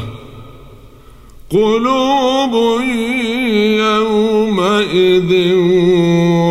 قلوب 1.52 2.82
يومئذ 3.80 5.54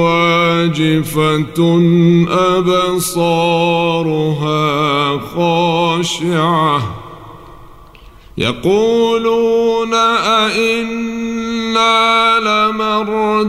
واجفة 0.02 1.60
يقولون 8.38 9.94
أئنا 10.44 11.88
لمردودون 12.38 13.48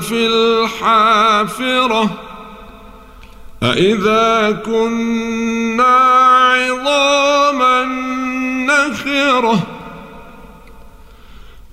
في 0.00 0.26
الحافرة 0.26 2.10
أئذا 3.62 4.50
كنا 4.66 5.98
عظاما 6.54 7.84
نخرة 8.66 9.66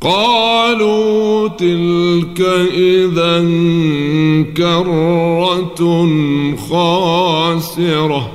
قالوا 0.02 1.47
تلك 1.47 2.41
إذا 2.73 3.39
كرة 4.58 6.08
خاسرة 6.69 8.31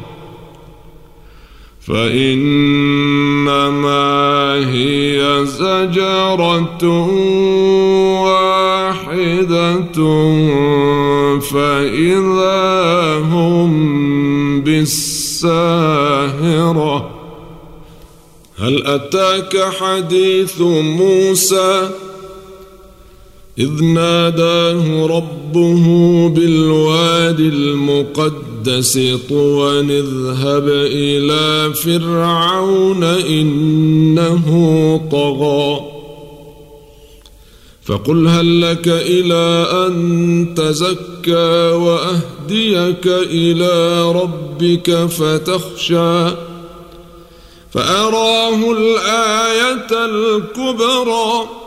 فإنما 1.86 2.81
هي 4.64 5.46
زجرة 5.46 6.84
واحدة 8.22 9.72
فإذا 11.40 13.18
هم 13.18 13.72
بالساهرة. 14.60 15.90
هل 18.58 18.86
أتاك 18.86 19.56
حديث 19.80 20.60
موسى؟ 20.60 21.90
إذ 23.58 23.84
ناداه 23.84 25.06
ربه 25.06 25.86
بالواد 26.28 27.40
المقدس 27.40 28.51
طوى 29.28 29.80
اذهب 29.80 30.68
إلى 30.68 31.74
فرعون 31.74 33.04
إنه 33.04 34.46
طغى. 35.12 35.80
فقل 37.84 38.28
هل 38.28 38.60
لك 38.60 38.88
إلى 38.88 39.66
أن 39.86 40.54
تزكى 40.56 41.70
وأهديك 41.72 43.06
إلى 43.06 44.02
ربك 44.12 44.90
فتخشى. 44.90 46.36
فأراه 47.72 48.72
الآية 48.72 50.04
الكبرى. 50.04 51.61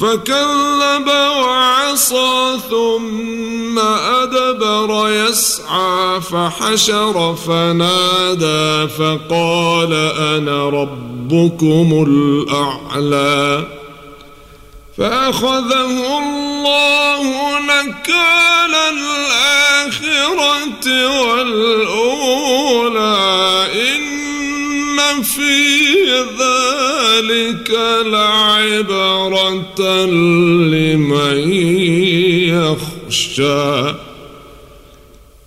فكذب 0.00 1.08
وعصى 1.08 2.58
ثم 2.70 3.78
أدبر 3.78 5.10
يسعى 5.10 6.20
فحشر 6.20 7.34
فنادى 7.46 8.88
فقال 8.88 9.92
أنا 10.18 10.68
ربكم 10.68 12.04
الأعلى 12.08 13.66
فأخذه 14.98 16.18
الله 16.18 17.22
نكال 17.60 18.74
الآخرة 18.94 20.86
والأولى 21.20 22.70
إن 23.74 25.22
في 25.22 25.79
ذلك 26.10 27.70
لعبرة 28.06 29.80
لمن 30.70 31.38
يخشى. 32.48 33.94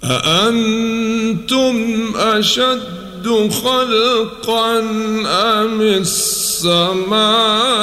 أأنتم 0.04 1.78
أشد 2.16 3.52
خلقا 3.64 4.80
أم 5.26 5.82
السماء؟ 5.82 7.74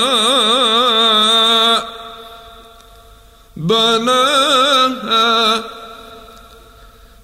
بناها 3.56 4.60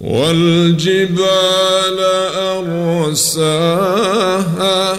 والجبال 0.00 1.98
أرساها 3.06 4.96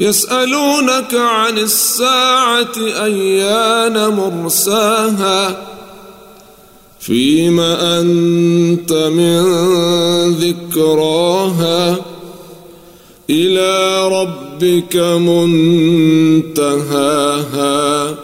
يسألونك 0.00 1.14
عن 1.14 1.58
الساعة 1.58 2.72
أيان 2.78 4.08
مرساها 4.08 5.66
فيم 7.00 7.60
أنت 7.60 8.92
من 8.92 9.42
ذكراها 10.32 11.96
إلى 13.30 14.08
ربك 14.08 14.96
منتهاها 16.56 18.14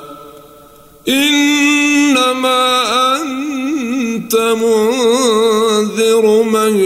إنما 1.09 2.83
أنت 3.17 4.37
منذر 4.37 6.43
من 6.43 6.81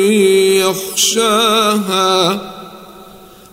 يخشاها 0.61 2.41